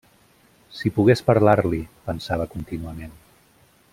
[0.77, 3.17] Si pogués parlar-li!- pensava contínuament.